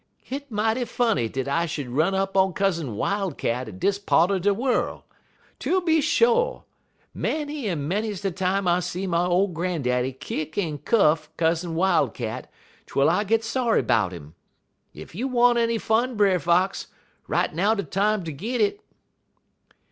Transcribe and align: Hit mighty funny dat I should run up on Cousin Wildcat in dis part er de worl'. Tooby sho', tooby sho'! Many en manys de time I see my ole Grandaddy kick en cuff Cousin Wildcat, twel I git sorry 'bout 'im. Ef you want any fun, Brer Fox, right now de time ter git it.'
Hit 0.23 0.49
mighty 0.49 0.85
funny 0.85 1.29
dat 1.29 1.47
I 1.47 1.67
should 1.67 1.87
run 1.89 2.15
up 2.15 2.35
on 2.35 2.53
Cousin 2.53 2.95
Wildcat 2.95 3.69
in 3.69 3.77
dis 3.77 3.99
part 3.99 4.31
er 4.31 4.39
de 4.39 4.51
worl'. 4.51 5.05
Tooby 5.59 6.01
sho', 6.01 6.01
tooby 6.01 6.01
sho'! 6.01 6.63
Many 7.13 7.67
en 7.67 7.87
manys 7.87 8.23
de 8.23 8.31
time 8.31 8.67
I 8.67 8.79
see 8.79 9.05
my 9.05 9.27
ole 9.27 9.49
Grandaddy 9.49 10.13
kick 10.19 10.57
en 10.57 10.79
cuff 10.79 11.29
Cousin 11.37 11.75
Wildcat, 11.75 12.49
twel 12.87 13.11
I 13.11 13.23
git 13.23 13.43
sorry 13.43 13.83
'bout 13.83 14.11
'im. 14.11 14.33
Ef 14.95 15.13
you 15.13 15.27
want 15.27 15.59
any 15.59 15.77
fun, 15.77 16.15
Brer 16.15 16.39
Fox, 16.39 16.87
right 17.27 17.53
now 17.53 17.75
de 17.75 17.83
time 17.83 18.23
ter 18.23 18.31
git 18.31 18.59
it.' 18.59 18.81